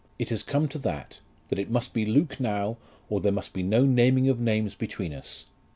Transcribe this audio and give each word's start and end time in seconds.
It 0.17 0.29
has 0.29 0.41
come 0.41 0.67
to 0.69 0.79
that, 0.79 1.19
that 1.49 1.59
it 1.59 1.69
must 1.69 1.93
be 1.93 2.07
Luke 2.07 2.39
now, 2.39 2.77
or 3.07 3.21
there 3.21 3.31
must 3.31 3.53
be 3.53 3.61
no 3.61 3.85
naming 3.85 4.29
of 4.29 4.39
names 4.39 4.73
between 4.73 5.13
us. 5.13 5.45